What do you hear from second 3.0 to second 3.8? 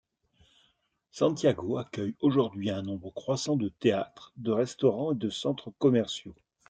croissant de